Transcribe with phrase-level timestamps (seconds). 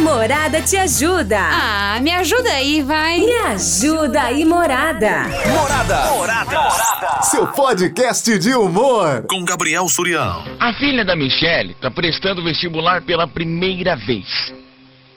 [0.00, 1.38] Morada te ajuda.
[1.38, 3.18] Ah, me ajuda aí, vai.
[3.20, 5.24] Me ajuda aí, Morada.
[5.46, 6.10] Morada.
[6.12, 7.22] Morada.
[7.22, 9.26] Seu podcast de humor.
[9.28, 10.42] Com Gabriel Surião.
[10.58, 14.52] A filha da Michelle tá prestando vestibular pela primeira vez.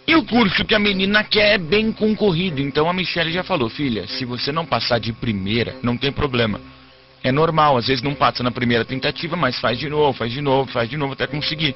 [0.06, 3.70] E o curso que a menina quer é bem concorrido, então a Michelle já falou,
[3.70, 6.60] filha, se você não passar de primeira, não tem problema.
[7.24, 10.42] É normal, às vezes não passa na primeira tentativa, mas faz de novo, faz de
[10.42, 11.74] novo, faz de novo até conseguir.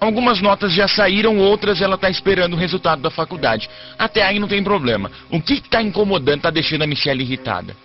[0.00, 3.68] Algumas notas já saíram, outras ela está esperando o resultado da faculdade.
[3.98, 5.10] Até aí não tem problema.
[5.30, 7.76] O que está incomodando, está deixando a Michelle irritada?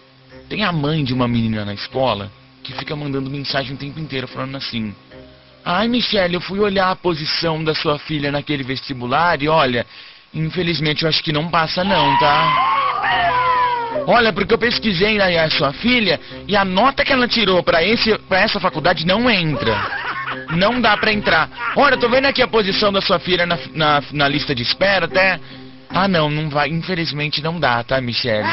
[0.47, 2.31] Tem a mãe de uma menina na escola
[2.63, 4.95] que fica mandando mensagem o tempo inteiro falando assim:
[5.63, 9.85] Ai, Michelle, eu fui olhar a posição da sua filha naquele vestibular e olha,
[10.33, 12.75] infelizmente eu acho que não passa não, tá?
[14.07, 18.59] Olha, porque eu pesquisei a sua filha e a nota que ela tirou para essa
[18.59, 20.04] faculdade não entra.
[20.51, 21.49] Não dá para entrar.
[21.75, 25.05] Olha, tô vendo aqui a posição da sua filha na, na, na lista de espera
[25.05, 25.39] até.
[25.89, 26.69] Ah, não, não vai.
[26.69, 28.47] Infelizmente não dá, tá, Michelle?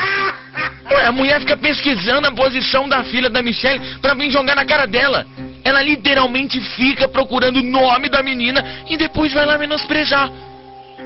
[0.91, 4.65] Ué, a mulher fica pesquisando a posição da filha da Michelle pra vir jogar na
[4.65, 5.27] cara dela.
[5.65, 10.31] Ela literalmente fica procurando o nome da menina e depois vai lá menosprezar.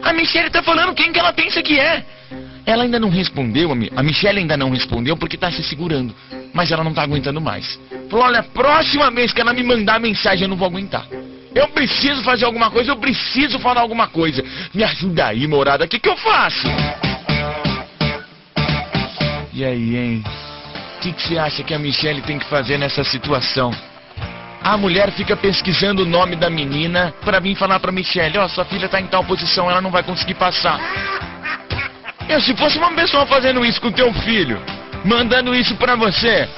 [0.03, 2.05] A Michelle tá falando quem que ela pensa que é.
[2.65, 6.15] Ela ainda não respondeu, a Michelle ainda não respondeu porque tá se segurando.
[6.53, 7.79] Mas ela não tá aguentando mais.
[8.09, 11.07] Falou, olha, próxima vez que ela me mandar mensagem eu não vou aguentar.
[11.55, 14.45] Eu preciso fazer alguma coisa, eu preciso falar alguma coisa.
[14.75, 16.67] Me ajuda aí, morada, o que, que eu faço?
[19.53, 20.25] E aí, hein?
[20.97, 23.75] O que, que você acha que a Michelle tem que fazer nessa situação?
[24.63, 28.49] A mulher fica pesquisando o nome da menina pra vir falar pra Michelle, ó, oh,
[28.49, 30.79] sua filha tá em tal posição, ela não vai conseguir passar.
[32.29, 34.61] Eu, se fosse uma pessoa fazendo isso com teu filho,
[35.05, 36.49] mandando isso pra você,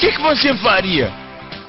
[0.00, 1.12] que, que você faria?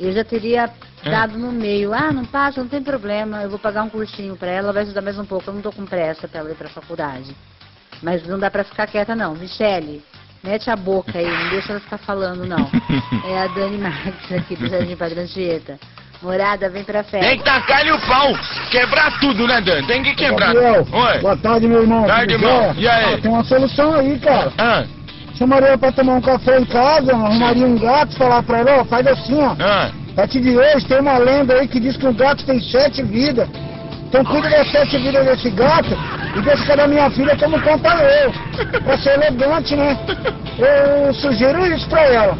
[0.00, 0.70] Eu já teria
[1.04, 1.10] é.
[1.10, 1.92] dado no meio.
[1.92, 3.42] Ah, não passa, não tem problema.
[3.42, 5.50] Eu vou pagar um cursinho para ela, vai ajudar mais um pouco.
[5.50, 7.36] Eu não tô com pressa para ela ir para faculdade.
[8.02, 9.34] Mas não dá para ficar quieta não.
[9.34, 10.02] Michele,
[10.44, 12.70] mete a boca aí, não deixa ela ficar falando não.
[13.26, 15.78] É a Dani Marques aqui do Jardim Padre Anchieta.
[16.22, 17.26] Morada, vem pra festa.
[17.26, 18.32] Tem que tacar-lhe o pau.
[18.70, 19.86] Quebrar tudo, né, Dani?
[19.86, 20.54] Tem que quebrar.
[20.54, 21.18] Gabriel, Oi.
[21.18, 22.06] Boa tarde, meu irmão.
[22.06, 22.74] Tarde, irmão.
[22.76, 23.14] E aí?
[23.14, 24.52] Ah, tem uma solução aí, cara.
[24.58, 24.84] Ah.
[25.36, 29.06] Chamaria pra tomar um café em casa, arrumaria um gato, falar pra ela, ó, faz
[29.06, 29.54] assim, ó.
[29.58, 29.90] Ah.
[30.12, 33.02] A partir de hoje tem uma lenda aí que diz que o gato tem sete
[33.02, 33.48] vidas.
[34.06, 35.96] Então cuida das sete vidas desse gato
[36.36, 38.32] e deixa que a da minha filha como conta eu.
[38.82, 39.98] Pra ser elegante, né?
[40.58, 42.36] Eu sugiro isso pra ela.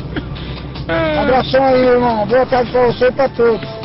[1.21, 2.27] Abração aí, irmão.
[2.27, 3.85] Boa tarde pra você e pra todos.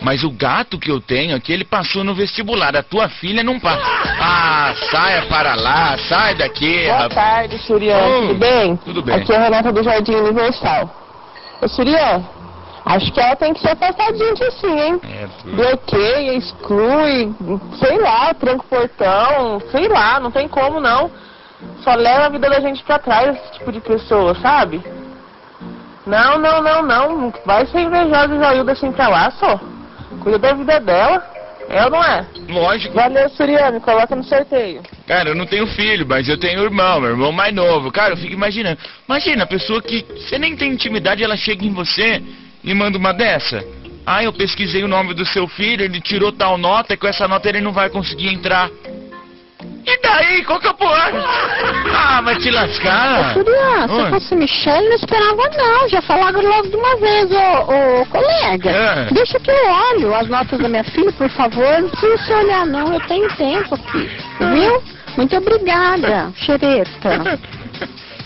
[0.00, 2.76] Mas o gato que eu tenho aqui, ele passou no vestibular.
[2.76, 3.82] A tua filha não passa.
[4.20, 6.84] Ah, saia para lá, sai daqui.
[6.84, 7.14] Boa rapaz.
[7.14, 7.96] tarde, Surian.
[7.96, 8.76] Oh, tudo bem?
[8.76, 9.14] Tudo bem.
[9.14, 10.94] Aqui é a Renata do Jardim Universal.
[11.62, 12.22] Ô, Surian,
[12.84, 15.00] acho que ela tem que ser afastadinha de sim, hein?
[15.02, 15.50] É.
[15.54, 17.34] Bloqueia, exclui,
[17.78, 21.10] sei lá, tranca o portão, sei lá, não tem como não.
[21.82, 24.82] Só leva a vida da gente pra trás esse tipo de pessoa, sabe?
[26.06, 27.32] Não, não, não, não.
[27.46, 29.58] Vai ser invejosa e Jailda assim pra lá, só.
[30.20, 31.34] Cuida da vida dela.
[31.68, 32.26] É ou não é?
[32.48, 32.94] Lógico.
[32.94, 33.80] Valeu, Suriane.
[33.80, 34.82] Coloca no sorteio.
[35.06, 37.90] Cara, eu não tenho filho, mas eu tenho irmão, meu irmão mais novo.
[37.90, 38.78] Cara, eu fico imaginando.
[39.08, 42.22] Imagina, a pessoa que você nem tem intimidade, ela chega em você
[42.64, 43.64] e manda uma dessa.
[44.06, 47.28] Ah, eu pesquisei o nome do seu filho, ele tirou tal nota e com essa
[47.28, 48.68] nota ele não vai conseguir entrar.
[49.86, 50.44] E daí?
[50.44, 51.12] Qual que é o porra?
[51.96, 53.32] Ah, vai te lascar.
[53.34, 54.10] Surian, se Oi.
[54.10, 55.88] fosse Michelle, não esperava não.
[55.88, 58.70] Já falaram logo de uma vez, ô, ô colega.
[58.70, 59.08] É.
[59.12, 61.80] Deixa que eu olho as notas da minha filha, por favor.
[61.80, 64.10] Não precisa olhar não, eu tenho tempo aqui.
[64.52, 64.82] Viu?
[65.16, 67.38] Muito obrigada, xereta.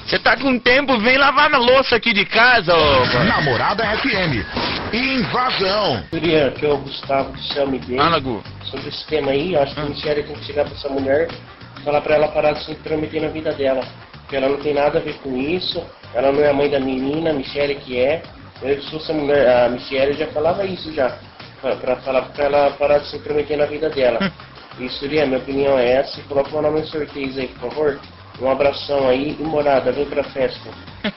[0.09, 3.25] Você tá com tempo, vem lavar na louça aqui de casa, ô.
[3.25, 4.43] Namorada FM.
[4.91, 6.03] Invasão.
[6.09, 8.21] Surian, aqui é o Gustavo do Céu Miguel.
[8.23, 8.43] Gu.
[8.71, 11.29] Sobre esse tema aí, eu acho que a Michelle tem que chegar pra essa mulher
[11.77, 13.85] e falar pra ela parar de se intrometer na vida dela.
[14.23, 15.85] Porque ela não tem nada a ver com isso,
[16.15, 18.23] ela não é a mãe da menina, a Michelle que é.
[18.63, 21.19] Eu, se fosse a mulher, a Michelle já falava isso já.
[21.61, 24.33] Pra, pra falar pra ela parar de se intrometer na vida dela.
[24.81, 28.01] E Surian, minha opinião é essa, e coloca meu nome em sorteios aí, por favor.
[28.41, 30.69] Um abração aí e morada, vem pra festa.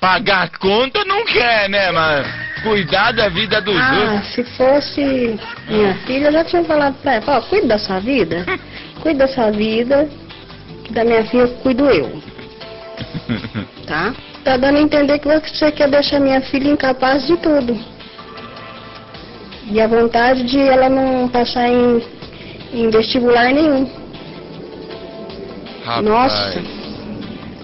[0.00, 2.26] Pagar a conta não quer, né, mas
[2.62, 4.28] cuidar da vida dos Ah, outros.
[4.34, 8.46] se fosse minha filha, eu já tinha falado pra ela, ó, cuida da sua vida,
[9.02, 10.08] cuida da sua vida,
[10.84, 12.10] que da minha filha cuido eu,
[13.86, 14.14] tá?
[14.42, 17.78] Tá dando a entender que você quer deixar minha filha incapaz de tudo.
[19.66, 22.02] E a vontade de ela não passar em,
[22.72, 23.99] em vestibular nenhum.
[25.90, 26.04] Rapaz.
[26.04, 26.62] Nossa.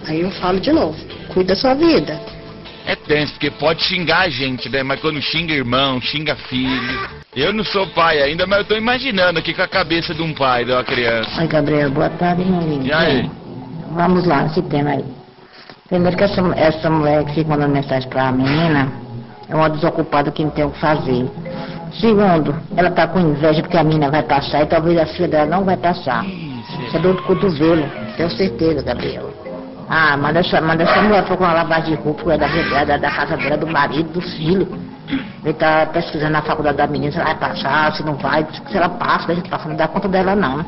[0.08, 0.96] Aí eu falo de novo,
[1.28, 2.20] cuida da sua vida.
[2.86, 4.82] É tenso, porque pode xingar a gente, né?
[4.82, 7.08] Mas quando xinga irmão, xinga filho.
[7.34, 10.32] Eu não sou pai ainda, mas eu tô imaginando aqui com a cabeça de um
[10.32, 11.40] pai de uma criança.
[11.40, 12.84] Oi, Gabriel, boa tarde, meu amigo.
[12.84, 13.30] E aí?
[13.90, 15.04] Vamos lá, esse tema aí.
[15.88, 18.92] Primeiro que essa, essa mulher que fica mandando mensagem pra menina
[19.48, 21.28] é uma desocupada que não tem o que fazer.
[22.00, 25.46] Segundo, ela tá com inveja porque a menina vai passar e talvez a filha dela
[25.46, 26.24] não vai passar.
[26.24, 29.32] Isso é dor do cotovelo, tenho certeza, Gabriel.
[29.88, 33.10] Ah, manda essa, manda essa mulher procurar uma lavagem de roupa é da, da, da
[33.10, 34.66] casa dela, do marido, do filho.
[35.44, 38.76] Ele tá pesquisando na faculdade da menina se ela vai passar, se não vai, se
[38.76, 40.66] ela passa, deixa passar, não dá conta dela não.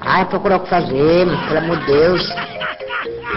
[0.00, 2.34] Ai, procurar o que fazer, pelo amor de Deus.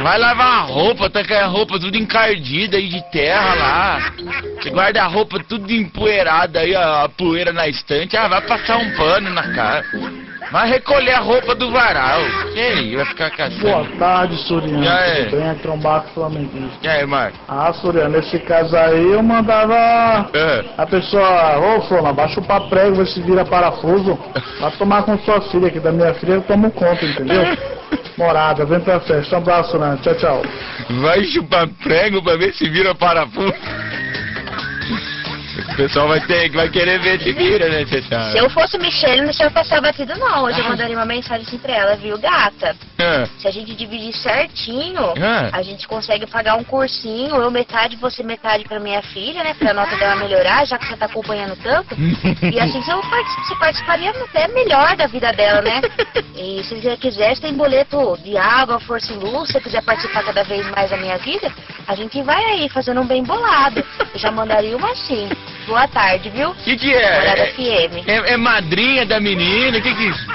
[0.04, 4.14] Vai lavar a roupa, tá com a roupa tudo encardida aí de terra lá.
[4.62, 8.16] Você guarda a roupa tudo empoeirada aí, a poeira na estante.
[8.16, 9.84] Ah, vai passar um pano na cara.
[10.52, 12.22] Vai recolher a roupa do varal.
[12.54, 13.60] Que aí, vai ficar caçando.
[13.62, 14.84] Boa tarde, Suriano.
[14.84, 15.26] E aí?
[15.26, 15.50] Tudo bem?
[15.50, 16.78] É trombar com flamenguista.
[16.82, 17.38] E aí, Marco?
[17.48, 19.76] Ah, Suriano, nesse caso aí eu mandava
[20.34, 20.66] É.
[20.78, 24.18] a pessoa, ô Flona, vai chupar prego, ver se vira parafuso.
[24.60, 27.44] Vai tomar com sua filha, que da minha filha eu tomo conta, entendeu?
[28.18, 29.36] Morada, vem pra festa.
[29.36, 29.98] Um abraço, Suriano.
[30.00, 30.42] Tchau, tchau.
[31.02, 33.54] Vai chupar prego pra ver se vira parafuso.
[35.80, 38.32] O pessoal vai ter, vai querer ver se vira, né, sabe?
[38.34, 40.44] Se eu fosse Michelle, não deixava passar batido não.
[40.44, 42.76] Hoje eu mandaria uma mensagem assim pra ela, viu, gata?
[43.00, 45.50] Ah, Se a gente dividir certinho, Ah.
[45.54, 49.54] a gente consegue pagar um cursinho, eu metade, você metade pra minha filha, né?
[49.54, 51.96] Pra nota dela melhorar, já que você tá acompanhando tanto.
[51.96, 55.80] E assim você, você participaria até melhor da vida dela, né?
[56.36, 59.82] E se você quiser, você tem boleto de água, força e luz, se você quiser
[59.82, 61.50] participar cada vez mais da minha vida,
[61.88, 63.82] a gente vai aí fazendo um bem bolado.
[64.14, 65.30] Eu já mandaria uma assim.
[65.70, 66.54] Boa tarde, viu?
[66.56, 67.20] que que é?
[67.20, 68.08] Morada É, FM.
[68.10, 69.80] é- é madrinha da menina?
[69.80, 70.28] Que que é isso?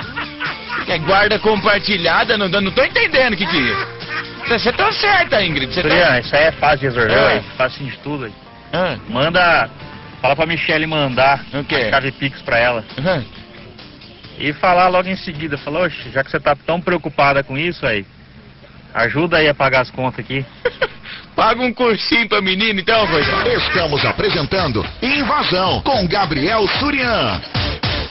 [0.89, 2.39] É guarda compartilhada?
[2.39, 4.57] Não, não tô entendendo o que que é.
[4.59, 5.77] Você tá certa, Ingrid.
[5.79, 6.21] Adriano, tá...
[6.21, 7.27] isso aí é fácil de resolver, Ah.
[7.27, 7.43] ué.
[7.57, 8.25] facinho de tudo.
[8.27, 8.33] aí.
[8.73, 9.69] Ah, Manda,
[10.23, 11.77] fala pra Michelle mandar o quê?
[11.77, 12.85] a chave Pix pra ela.
[13.05, 13.23] Ah,
[14.39, 17.87] E falar logo em seguida, falou, oxe, já que você tá tão preocupada com isso
[17.87, 18.05] aí,
[18.93, 20.45] ajuda aí a pagar as contas aqui.
[21.35, 23.31] Paga um cursinho pra menina, então, coisa.
[23.49, 27.41] Estamos apresentando Invasão com Gabriel Surian.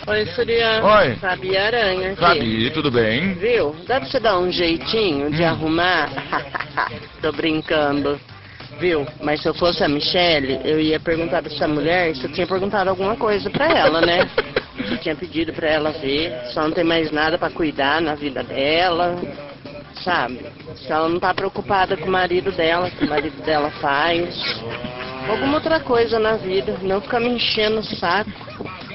[0.08, 0.84] Oi, Surian.
[0.84, 1.16] Oi.
[1.16, 2.20] Fabi Aranha aqui.
[2.20, 3.34] Fabi, tudo bem?
[3.36, 3.74] Viu?
[3.88, 5.48] Dá pra você dar um jeitinho de Hum.
[5.48, 6.10] arrumar?
[7.22, 8.20] Tô brincando.
[8.80, 9.06] Viu?
[9.22, 12.46] Mas se eu fosse a Michelle, eu ia perguntar pra essa mulher se eu tinha
[12.46, 14.28] perguntado alguma coisa pra ela, né?
[14.86, 18.16] Se eu tinha pedido pra ela ver, só não tem mais nada pra cuidar na
[18.16, 19.16] vida dela,
[20.02, 20.40] sabe?
[20.76, 24.36] Se ela não tá preocupada com o marido dela, que o marido dela faz.
[25.30, 28.32] Alguma outra coisa na vida, não ficar me enchendo o saco,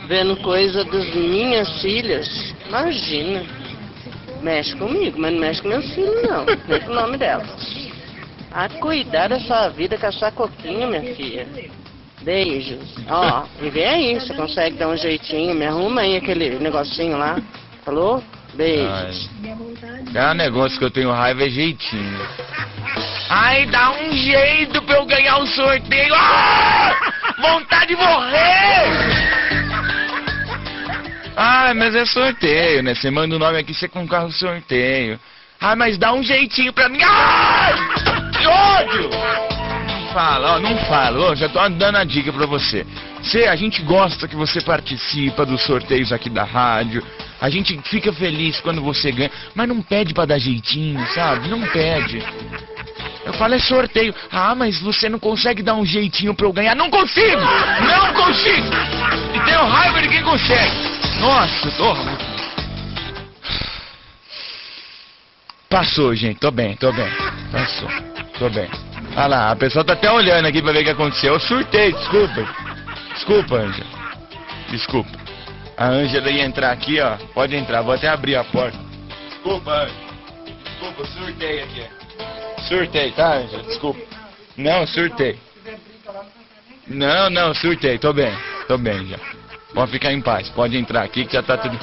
[0.06, 2.54] vendo coisa das minhas filhas.
[2.66, 3.44] Imagina.
[4.42, 6.44] Mexe comigo, mas não mexe com meus filhos não.
[6.68, 7.44] Nem com o nome dela.
[8.52, 11.46] A cuidar da sua vida com a sua coquinha, minha filha.
[12.22, 12.96] Beijos.
[13.08, 17.40] Ó, e vem aí, você consegue dar um jeitinho, me arruma aí aquele negocinho lá.
[17.84, 18.22] Falou?
[18.54, 19.28] Beijos.
[20.14, 22.28] É um negócio que eu tenho raiva, é jeitinho.
[23.28, 26.14] Ai, dá um jeito pra eu ganhar um sorteio.
[26.14, 26.96] Ah!
[27.38, 29.38] Vontade de morrer!
[31.37, 32.94] Ah, mas é sorteio, né?
[32.94, 35.21] Você manda o nome aqui, você concorre o sorteio.
[35.61, 37.00] Ah, mas dá um jeitinho pra mim.
[37.02, 37.75] Ai!
[38.32, 39.48] Que ódio!
[40.12, 41.30] Fala, ó, não fala.
[41.30, 42.86] Ó, já tô dando a dica pra você.
[43.22, 47.02] Você, a gente gosta que você participa dos sorteios aqui da rádio.
[47.40, 51.48] A gente fica feliz quando você ganha, mas não pede pra dar jeitinho, sabe?
[51.48, 52.22] Não pede.
[53.24, 54.14] Eu falo é sorteio.
[54.32, 56.74] Ah, mas você não consegue dar um jeitinho pra eu ganhar?
[56.74, 57.40] Não consigo!
[57.40, 58.66] Não consigo!
[59.34, 60.72] E tenho raiva de quem consegue.
[61.20, 61.94] Nossa, tô...
[65.68, 66.40] Passou, gente.
[66.40, 67.10] Tô bem, tô bem.
[67.52, 67.88] Passou.
[68.38, 68.88] Tô bem.
[69.18, 71.34] Olha lá, a pessoa tá até olhando aqui pra ver o que aconteceu.
[71.34, 72.48] Eu surtei, desculpa.
[73.14, 73.90] Desculpa, Ângela.
[74.70, 75.10] Desculpa.
[75.76, 77.16] A Ângela ia entrar aqui, ó.
[77.34, 78.78] Pode entrar, vou até abrir a porta.
[79.28, 80.08] Desculpa, Ângela.
[80.64, 81.82] Desculpa, surtei aqui.
[82.68, 83.62] Surtei, tá, Ângela?
[83.64, 84.00] Desculpa.
[84.56, 85.37] Não, surtei.
[86.87, 87.98] Não, não, surtei.
[87.98, 88.32] Tô bem.
[88.68, 89.18] Tô bem já.
[89.75, 90.48] Pode ficar em paz.
[90.50, 91.76] Pode entrar aqui que já tá tudo...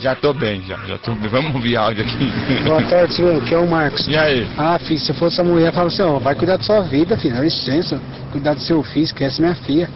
[0.00, 0.76] Já tô bem, já.
[0.86, 1.28] Já tô bem.
[1.28, 2.32] Vamos ouvir áudio aqui.
[2.64, 3.42] Boa tarde, senhor.
[3.42, 4.06] Aqui é o Marcos.
[4.06, 4.46] E aí?
[4.56, 7.34] Ah, filho, se fosse a mulher, falava assim, ó, vai cuidar da sua vida, filho,
[7.34, 8.00] dá licença.
[8.30, 9.90] Cuidar do seu filho, esquece minha filha.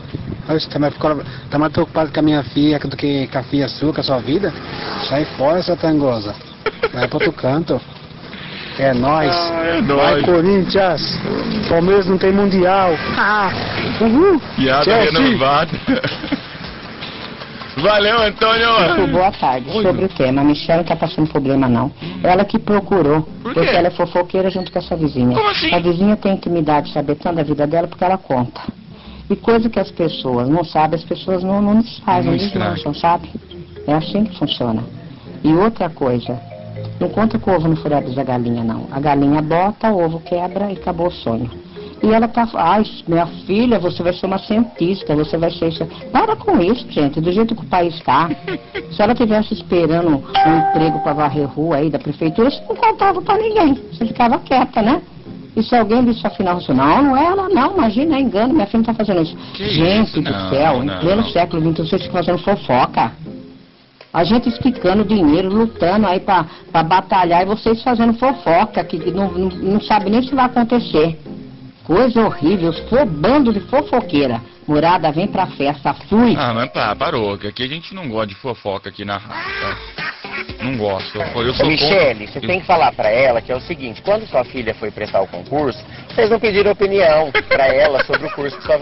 [0.49, 0.95] Aí você tá mais,
[1.51, 4.05] tá mais preocupado com a minha filha do que com a filha sua, com a
[4.05, 4.53] sua vida?
[5.09, 6.35] Sai fora, sua tangosa.
[6.93, 7.81] Vai pro outro canto.
[8.79, 9.31] É nóis.
[9.31, 10.25] Ah, é Vai, nóis.
[10.25, 11.21] Corinthians.
[11.69, 12.93] Palmeiras não tem mundial.
[13.17, 13.53] Ah,
[14.01, 14.41] uhul.
[14.57, 15.21] Piada Chelsea.
[15.21, 15.71] renovada.
[17.83, 19.09] Valeu, Antônio.
[19.09, 19.73] Boa tarde.
[19.83, 21.91] Sobre o tema, a Michelle não tá passando problema não.
[22.23, 23.31] Ela que procurou, quê?
[23.43, 25.37] porque ela é fofoqueira junto com essa vizinha.
[25.37, 25.75] Como assim?
[25.75, 28.61] A vizinha tem intimidade, saber tanto da vida dela porque ela conta.
[29.29, 33.29] E coisa que as pessoas não sabem, as pessoas não, não desfazem, Não desmancham, sabe?
[33.85, 34.85] É assim que funciona.
[35.43, 36.39] E outra coisa,
[37.01, 38.87] não conta com o ovo no furado da galinha, não.
[38.93, 41.51] A galinha bota, o ovo quebra e acabou o sonho.
[42.03, 45.87] E ela tá, ai, minha filha, você vai ser uma cientista, você vai ser isso.
[46.11, 48.29] Para com isso, gente, do jeito que o país está.
[48.91, 53.23] Se ela tivesse esperando um emprego para varrer rua aí da prefeitura, você não contava
[53.23, 53.75] para ninguém.
[53.93, 55.01] Você ficava quieta, né?
[55.55, 58.67] E se alguém disse afinal assim, não, não é ela não, imagina, é engano, minha
[58.67, 59.37] filha não tá fazendo isso.
[59.55, 60.23] Que gente isso?
[60.23, 60.97] do Não, céu, não.
[60.97, 63.13] em pleno século XXI, vocês ficam fazendo fofoca.
[64.13, 66.47] A gente esticando dinheiro, lutando aí pra
[66.83, 71.19] batalhar e vocês fazendo fofoca, que não, não, não sabe nem se vai acontecer.
[71.85, 74.41] Coisa horrível, for bando de fofoqueira.
[74.67, 76.37] Morada, vem pra festa, fui.
[76.39, 79.53] Ah, mas pá, parou, que aqui a gente não gosta de fofoca aqui na rádio,
[79.61, 79.77] tá?
[80.63, 81.19] Não gosto.
[81.19, 84.27] Eu, sou Michele, contra- você tem que falar pra ela que é o seguinte, quando
[84.29, 88.57] sua filha foi prestar o concurso, vocês não pediram opinião pra ela sobre o curso
[88.57, 88.81] que sua,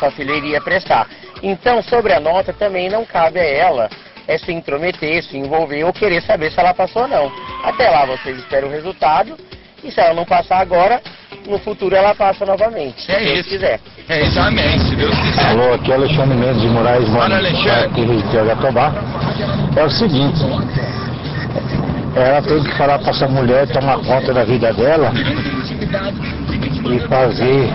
[0.00, 1.08] sua filha iria prestar.
[1.42, 3.88] Então, sobre a nota, também não cabe a ela
[4.26, 7.32] é se intrometer, se envolver ou querer saber se ela passou ou não.
[7.64, 9.36] Até lá vocês esperam o resultado
[9.82, 11.00] e se ela não passar agora,
[11.48, 13.48] no futuro ela passa novamente, se É Deus isso.
[13.48, 13.80] quiser.
[14.08, 15.46] É isso, amém, se Deus quiser.
[15.50, 17.84] Alô, aqui é Alexandre Mendes de Moraes, mano, Alexandre.
[17.84, 18.92] aqui de Jatobá.
[19.76, 20.40] É o seguinte,
[22.16, 25.12] ela tem que falar pra essa mulher tomar conta da vida dela
[26.92, 27.72] e fazer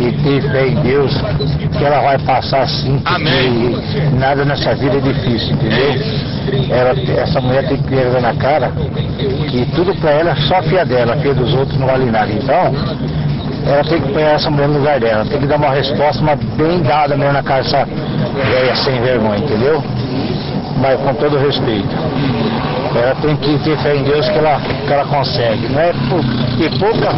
[0.00, 1.12] e ter fé em Deus
[1.78, 5.94] que ela vai passar assim, porque nada nessa vida é difícil, entendeu?
[6.70, 8.72] Ela, essa mulher tem que ter na cara
[9.54, 12.30] que tudo pra ela é só fia dela, fia dos outros não vale nada.
[12.32, 12.72] Então,
[13.66, 16.38] ela tem que pôr essa mulher no lugar dela, tem que dar uma resposta, mas
[16.56, 19.82] bem dada mesmo na cara dessa velha sem vergonha, entendeu?
[20.78, 21.88] Mas com todo respeito.
[22.96, 25.68] Ela tem que ter fé em Deus que ela, que ela consegue.
[25.68, 27.08] Não é por- ter pouca,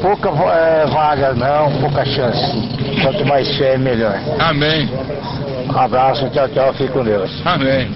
[0.00, 2.42] pouca eh, vaga, não, pouca chance.
[3.02, 4.18] Quanto mais fé, melhor.
[4.38, 4.88] Amém.
[5.72, 7.30] Um abraço, tchau, tchau, fique com Deus.
[7.44, 7.88] Amém.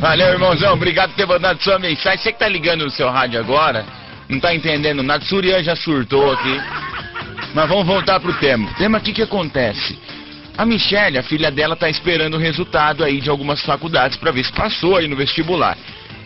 [0.00, 0.74] Valeu, irmãozão.
[0.74, 2.18] Obrigado por ter mandado sua mensagem.
[2.18, 3.84] Você que tá ligando no seu rádio agora,
[4.28, 5.24] não tá entendendo nada.
[5.24, 6.60] Surian já surtou aqui.
[7.54, 8.70] Mas vamos voltar pro tema.
[8.70, 9.98] O tema aqui que acontece.
[10.56, 14.44] A Michelle, a filha dela, tá esperando o resultado aí de algumas faculdades pra ver
[14.44, 15.76] se passou aí no vestibular.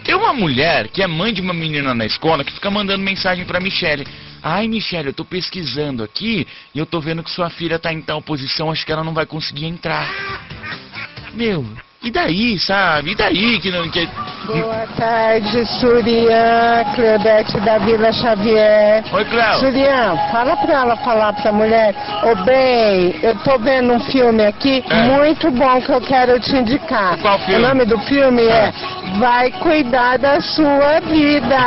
[0.05, 3.45] Tem uma mulher que é mãe de uma menina na escola que fica mandando mensagem
[3.45, 4.07] pra Michelle.
[4.43, 8.01] Ai, Michelle, eu tô pesquisando aqui e eu tô vendo que sua filha tá em
[8.01, 10.09] tal posição, acho que ela não vai conseguir entrar.
[11.35, 11.67] Meu,
[12.03, 13.11] e daí, sabe?
[13.11, 13.89] E daí que não.
[13.91, 14.09] Que...
[14.47, 19.05] Boa tarde, Surian, Cleodete da Vila Xavier.
[19.13, 19.59] Oi, Cleo.
[19.61, 24.83] Surian, fala pra ela falar pra mulher, ô bem, eu tô vendo um filme aqui
[25.15, 27.19] muito bom que eu quero te indicar.
[27.19, 27.23] É.
[27.23, 27.65] Qual filme?
[27.65, 28.73] O nome do filme é
[29.19, 31.59] Vai Cuidar da Sua Vida.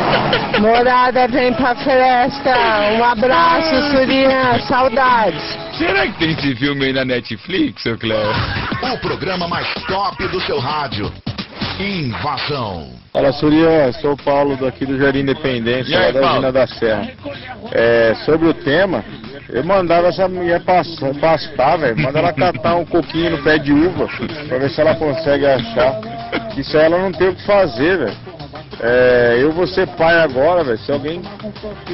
[0.60, 2.54] Morada, vem pra festa.
[2.98, 5.63] Um abraço, Surian, saudades.
[5.78, 8.18] Será que tem esse filme aí na Netflix, seu Cleo?
[8.94, 11.12] O programa mais top do seu rádio.
[11.80, 12.90] Invasão.
[13.12, 16.36] Fala, Surya, sou o Paulo daqui do Jardim Independência, aí, lá da Paulo?
[16.36, 17.10] Usina da Serra.
[17.72, 19.04] É, sobre o tema,
[19.48, 21.98] eu mandava essa mulher passar, pastar, velho.
[21.98, 24.08] Manda ela catar um coquinho no pé de uva,
[24.48, 26.00] pra ver se ela consegue achar.
[26.56, 28.16] Isso aí ela não tem o que fazer, velho.
[28.80, 30.78] É, eu vou ser pai agora, velho.
[30.78, 31.22] Se alguém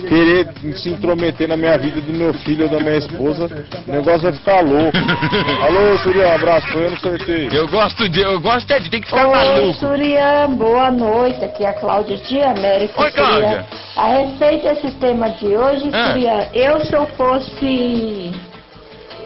[0.09, 3.49] querer se intrometer na minha vida do meu filho ou da minha esposa,
[3.87, 4.97] o negócio vai ficar louco.
[5.63, 7.53] Alô, Surya, um abraço, foi eu no sorteio.
[7.53, 8.21] Eu gosto de.
[8.23, 9.79] Eu gosto é de tem que ficar Oi, maluco.
[9.79, 11.45] Surian, boa noite.
[11.45, 13.01] Aqui é a Cláudia de América.
[13.03, 13.27] Oi, Surian.
[13.29, 13.67] Cláudia.
[13.97, 16.13] A respeito desse tema de hoje, Ah.
[16.13, 18.33] Surian, eu se eu fosse.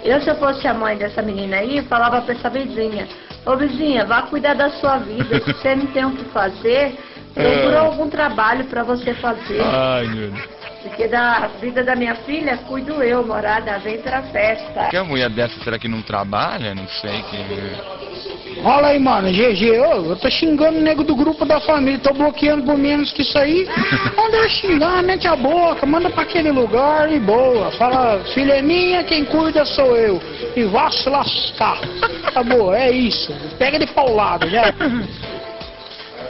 [0.02, 3.08] Eu se eu fosse a mãe dessa menina aí, falava pra essa vizinha,
[3.46, 5.40] ô vizinha, vá cuidar da sua vida.
[5.40, 6.94] Se você não tem o que fazer,
[7.34, 7.82] procura Ah.
[7.86, 9.60] algum trabalho pra você fazer.
[9.60, 10.48] Ai, meu Deus.
[10.84, 14.88] Porque da vida da minha filha, cuido eu, morada, vem pra festa.
[14.90, 16.74] Que a mulher dessa será que não trabalha?
[16.74, 18.62] Não sei que.
[18.62, 22.12] Fala aí, mano, GG, ô, eu tô xingando o nego do grupo da família, tô
[22.12, 23.66] bloqueando por menos que isso aí.
[24.16, 27.70] Manda eu xingar, mete a boca, manda pra aquele lugar e boa.
[27.72, 30.20] Fala, filha é minha, quem cuida sou eu.
[30.54, 31.78] E vá se lascar.
[32.26, 33.34] Acabou, é isso.
[33.58, 34.72] Pega de paulado, né?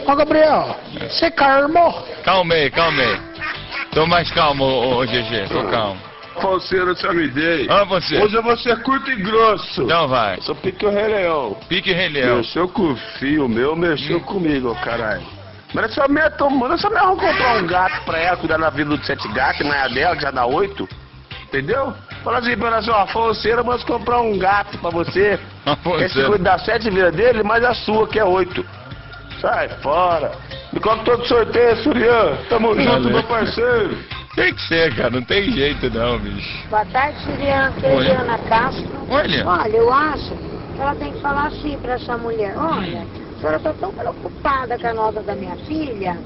[0.06, 0.76] Ó, Gabriel,
[1.08, 1.30] você
[2.54, 3.20] aí, calma aí.
[3.92, 5.98] Tô mais calmo, ô, ô, GG, tô calmo.
[6.40, 7.66] Falseiro, te amidei.
[7.70, 8.20] Ah, você.
[8.20, 9.82] Hoje eu vou ser curto e grosso.
[9.82, 10.40] Então vai.
[10.40, 11.56] Sou pique o Rei Leão.
[11.68, 12.38] Pique Rei Leão.
[12.38, 15.24] Mexeu com o fio meu, mexeu comigo, ô caralho.
[15.72, 18.96] Mas essa mulher tomando, essa mulher vai comprar um gato pra ela, cuidar da vida
[18.96, 20.88] dos sete gatos, que não é a dela, que já dá oito.
[21.44, 21.94] Entendeu?
[22.24, 25.38] Fala assim pra assim, ó, Fonseira manda comprar um gato pra você.
[26.00, 28.64] Esse cuida das sete vidas dele, mas a sua, que é oito.
[29.44, 30.32] Sai fora.
[30.72, 32.34] Me conta todo sorteio, Surian.
[32.48, 33.10] Tamo junto, Valeu.
[33.10, 33.98] meu parceiro.
[34.34, 35.10] Tem que ser, cara.
[35.10, 36.66] Não tem jeito não, bicho.
[36.70, 37.74] Boa tarde, Juliana.
[37.76, 37.90] Oi.
[37.90, 38.88] Juliana Castro.
[39.10, 39.46] Olha.
[39.46, 42.56] Olha, eu acho que ela tem que falar assim para essa mulher.
[42.56, 46.16] Olha, a senhora está tão preocupada com a nota da minha filha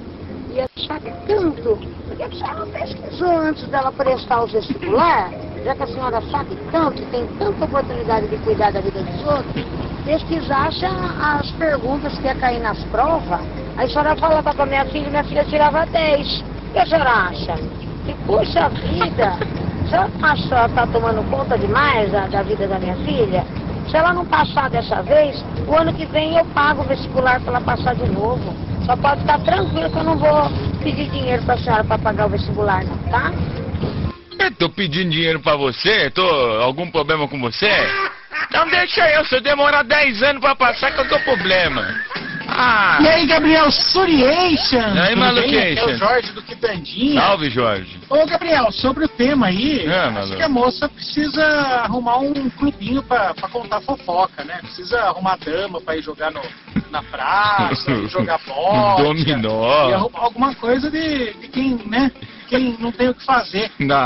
[0.51, 1.77] e sabe tanto.
[2.07, 5.31] Por que a senhora pesquisou antes dela prestar o vestibular?
[5.65, 9.65] Já que a senhora sabe tanto, tem tanta oportunidade de cuidar da vida dos outros,
[10.05, 13.41] pesquisasse a- as perguntas que ia cair nas provas.
[13.77, 16.41] Aí a senhora falava para minha filha minha filha tirava 10.
[16.41, 17.55] O que a senhora acha?
[18.07, 19.37] Que puxa vida!
[19.89, 23.45] Se ela acha está tomando conta demais da, da vida da minha filha,
[23.89, 27.53] se ela não passar dessa vez, o ano que vem eu pago o vestibular para
[27.57, 28.55] ela passar de novo.
[28.89, 30.51] Só pode ficar tranquilo que eu não vou
[30.83, 33.31] pedir dinheiro para a senhora para pagar o vestibular, não, tá?
[34.39, 36.09] Eu tô pedindo dinheiro pra você?
[36.09, 36.23] Tô
[36.63, 37.69] algum problema com você?
[38.49, 41.87] Então deixa eu, se eu demorar 10 anos pra passar, que eu tô problema.
[42.49, 42.97] Ah.
[43.03, 44.95] E aí, Gabriel, Suriation?
[44.95, 45.13] E aí?
[45.13, 46.41] Aqui é o Jorge do
[47.15, 47.99] Salve, Jorge.
[48.09, 50.37] Ô, Gabriel, sobre o tema aí, É, acho maluco.
[50.37, 51.45] que a moça precisa
[51.85, 54.59] arrumar um clubinho pra, pra contar fofoca, né?
[54.63, 56.41] Precisa arrumar dama pra ir jogar no,
[56.91, 59.03] na praça, jogar bola.
[59.03, 59.91] Dominó.
[59.91, 62.11] E arrumar alguma coisa de, de quem, né?
[62.49, 63.71] Quem não tem o que fazer.
[63.79, 63.97] Não.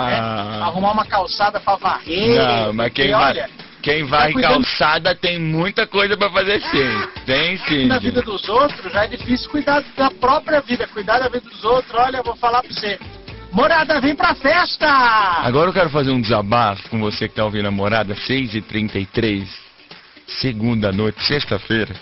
[0.62, 2.36] Arrumar uma calçada pra varrer.
[2.36, 3.48] Não, mas quem porque, olha,
[3.82, 7.08] quem vai tá cuidando- calçada tem muita coisa pra fazer sim.
[7.26, 7.86] Tem sim.
[7.86, 10.86] na vida dos outros, já é difícil cuidar da própria vida.
[10.86, 12.98] Cuidar da vida dos outros, olha, eu vou falar pra você.
[13.50, 14.86] Morada, vem pra festa!
[14.88, 19.46] Agora eu quero fazer um desabafo com você que tá ouvindo a morada, 6h33,
[20.40, 21.94] segunda noite, sexta-feira.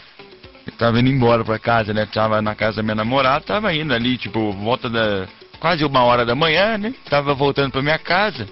[0.66, 2.06] Eu tava indo embora pra casa, né?
[2.06, 5.26] Tava na casa da minha namorada, tava indo ali, tipo, volta da.
[5.58, 6.94] quase uma hora da manhã, né?
[7.08, 8.46] Tava voltando pra minha casa.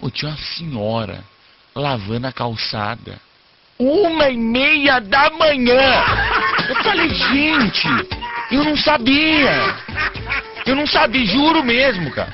[0.00, 1.22] Pô, tinha uma senhora
[1.74, 3.18] lavando a calçada.
[3.78, 6.04] Uma e meia da manhã!
[6.68, 7.88] Eu falei, gente,
[8.50, 9.74] eu não sabia!
[10.64, 12.32] Eu não sabia, juro mesmo, cara.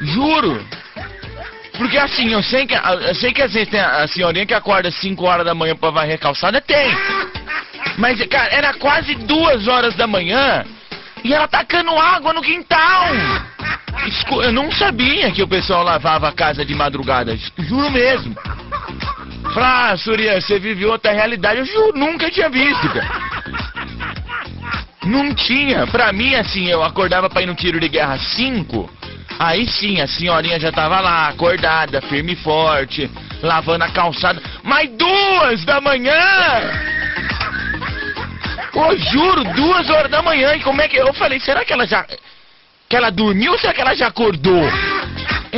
[0.00, 0.66] Juro.
[1.78, 4.90] Porque assim, eu sei que, eu sei que às vezes tem a senhorinha que acorda
[4.90, 6.94] 5 horas da manhã pra varrer a calçada, tem.
[7.96, 10.64] Mas, cara, era quase duas horas da manhã
[11.22, 13.08] e ela tacando água no quintal.
[14.42, 18.36] Eu não sabia que o pessoal lavava a casa de madrugada, juro mesmo.
[19.54, 21.60] Falei, ah, Surya, você vive outra realidade.
[21.60, 23.08] Eu juro, nunca tinha visto, cara.
[25.04, 25.86] Não tinha.
[25.86, 28.90] Pra mim, assim, eu acordava pra ir no tiro de guerra 5.
[29.38, 33.08] Aí sim, a senhorinha já tava lá, acordada, firme e forte,
[33.42, 34.42] lavando a calçada.
[34.64, 36.12] Mas duas da manhã!
[38.74, 40.56] Ô, juro, duas horas da manhã.
[40.56, 40.96] E como é que.
[40.96, 42.04] Eu falei, será que ela já.
[42.88, 44.64] Que ela dormiu ou será que ela já acordou?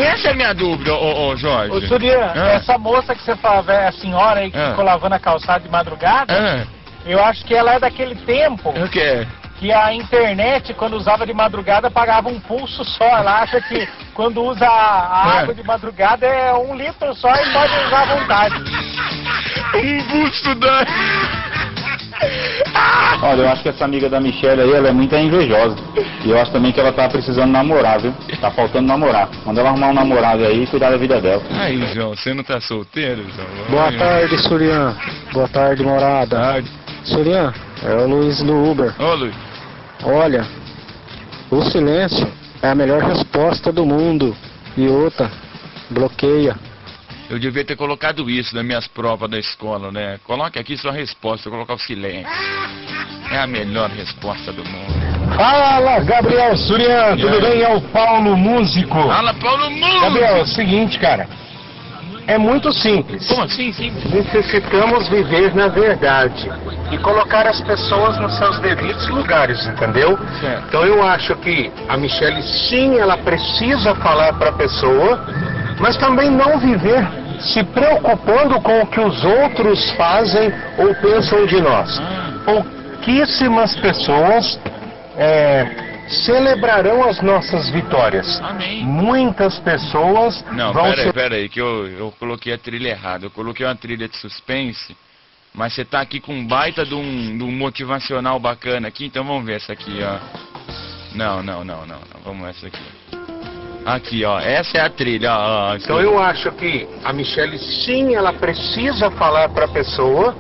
[0.02, 1.72] Essa é a minha dúvida, ô, ô Jorge.
[1.72, 2.48] Ô, Surya, Ah.
[2.50, 4.70] essa moça que você fala, a senhora aí que Ah.
[4.70, 6.66] ficou lavando a calçada de madrugada, Ah.
[7.06, 9.26] eu acho que ela é daquele tempo O quê?
[9.58, 13.04] que a internet, quando usava de madrugada, pagava um pulso só.
[13.04, 15.38] Ela acha que quando usa a, Ah.
[15.40, 18.54] água de madrugada é um litro só e pode usar à vontade.
[19.76, 20.84] Um busto da.
[23.22, 25.76] Olha, eu acho que essa amiga da Michelle aí, ela é muito invejosa.
[26.24, 28.12] E eu acho também que ela tá precisando namorar, viu?
[28.40, 29.28] Tá faltando namorar.
[29.44, 31.42] Manda ela arrumar um namorado aí e cuidar da vida dela.
[31.50, 33.48] Aí, João, você não tá solteiro, João?
[33.70, 33.98] Boa Olha.
[33.98, 34.96] tarde, Surian.
[35.32, 36.62] Boa tarde, morada.
[37.04, 38.94] Surian, é o Luiz do Uber.
[39.00, 39.34] Ô, Luiz.
[40.04, 40.46] Olha,
[41.50, 42.28] o silêncio
[42.62, 44.36] é a melhor resposta do mundo.
[44.76, 45.30] E outra,
[45.90, 46.54] bloqueia.
[47.28, 50.20] Eu devia ter colocado isso nas minhas provas da escola, né?
[50.24, 52.30] Coloque aqui sua resposta, eu vou colocar o silêncio.
[53.30, 55.34] É a melhor resposta do mundo.
[55.36, 57.62] Fala, Gabriel Surian, tudo bem?
[57.62, 59.02] É o Paulo Músico.
[59.08, 60.00] Fala, Paulo Músico.
[60.00, 61.28] Gabriel, é o seguinte, cara.
[62.26, 63.28] É muito simples.
[63.28, 64.04] Como assim, simples?
[64.12, 66.50] Necessitamos viver na verdade
[66.90, 70.18] e colocar as pessoas nos seus devidos lugares, entendeu?
[70.68, 75.24] Então eu acho que a Michelle sim, ela precisa falar para a pessoa,
[75.78, 77.06] mas também não viver
[77.38, 82.00] se preocupando com o que os outros fazem ou pensam de nós.
[83.06, 84.58] Pouquíssimas pessoas
[85.16, 88.42] é, celebrarão as nossas vitórias.
[88.82, 92.88] Muitas pessoas Não, vão pera aí, se pera aí, que eu, eu coloquei a trilha
[92.88, 93.26] errada.
[93.26, 94.96] Eu coloquei uma trilha de suspense,
[95.54, 99.22] mas você tá aqui com um baita de um, de um motivacional bacana aqui, então
[99.22, 100.18] vamos ver essa aqui, ó.
[101.14, 102.20] Não, não, não, não, não.
[102.24, 102.82] Vamos essa aqui.
[103.86, 104.40] Aqui, ó.
[104.40, 105.70] Essa é a trilha, ó.
[105.70, 110.36] ó, Então eu acho que a Michelle sim, ela precisa falar para a pessoa,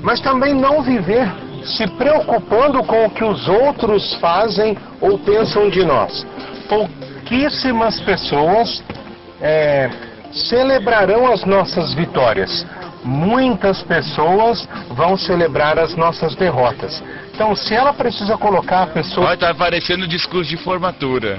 [0.00, 5.84] mas também não viver se preocupando com o que os outros fazem ou pensam de
[5.84, 6.26] nós.
[6.68, 8.82] Pouquíssimas pessoas
[9.40, 9.90] é,
[10.32, 12.66] celebrarão as nossas vitórias.
[13.02, 17.02] Muitas pessoas vão celebrar as nossas derrotas.
[17.34, 19.28] Então, se ela precisa colocar a pessoa.
[19.28, 21.38] Olha, tá parecendo discurso de formatura.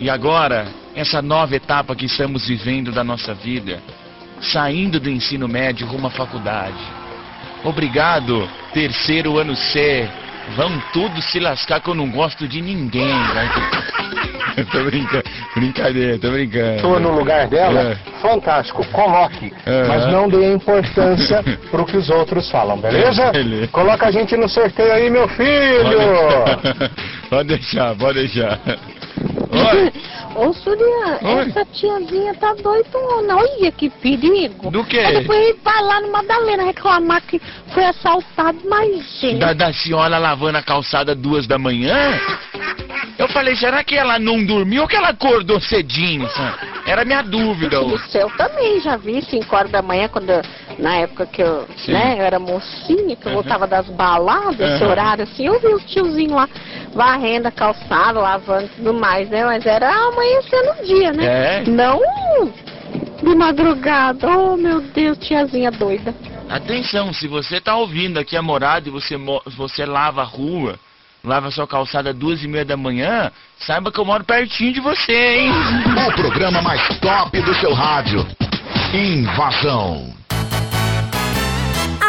[0.00, 3.82] E agora, essa nova etapa que estamos vivendo da nossa vida,
[4.40, 6.97] saindo do ensino médio rumo à faculdade.
[7.64, 10.08] Obrigado, terceiro ano C.
[10.56, 13.12] Vão tudo se lascar que eu não gosto de ninguém.
[13.34, 13.48] Vai.
[14.72, 16.76] tô brincando, brincadeira, tô brincando.
[16.76, 17.80] Estou no lugar dela?
[17.80, 17.96] É.
[18.20, 19.52] Fantástico, coloque.
[19.66, 19.88] Aham.
[19.88, 23.30] Mas não dê importância pro que os outros falam, beleza?
[23.30, 23.68] Beleza.
[23.68, 25.98] Coloca a gente no sorteio aí, meu filho!
[27.28, 28.58] Pode deixar, pode deixar.
[29.58, 29.92] Oi.
[30.34, 31.48] Ô, Surya, Oi.
[31.48, 33.36] essa tiazinha tá doidona.
[33.36, 34.70] Olha que perigo.
[34.70, 35.02] Do quê?
[35.20, 37.40] Depois ele vai lá no Madalena reclamar que
[37.72, 39.38] foi assaltado, mas, gente...
[39.38, 42.20] Da, da senhora lavando a calçada duas da manhã?
[43.18, 46.28] Eu falei, será que ela não dormiu ou que ela acordou cedinho?
[46.30, 46.56] sabe?
[46.86, 47.80] Era minha dúvida.
[47.80, 47.98] Ô.
[47.98, 50.42] céu também, já vi 5 horas da manhã, quando eu-
[50.78, 51.92] na época que eu, Sim.
[51.92, 53.42] né, eu era mocinha, que eu Aham.
[53.42, 54.90] voltava das baladas, esse Aham.
[54.90, 56.48] horário assim, eu vi o tiozinho lá
[56.98, 59.44] varrendo a calçada, lavando e tudo mais, né?
[59.44, 61.24] Mas era amanhecendo o dia, né?
[61.24, 61.64] É.
[61.64, 62.00] Não
[63.22, 64.26] de madrugada.
[64.26, 66.12] Oh, meu Deus, tiazinha doida.
[66.50, 69.16] Atenção, se você tá ouvindo aqui a morada e você,
[69.56, 70.76] você lava a rua,
[71.22, 73.30] lava a sua calçada duas e meia da manhã,
[73.60, 75.52] saiba que eu moro pertinho de você, hein?
[76.08, 78.26] O programa mais top do seu rádio.
[78.92, 80.17] Invasão.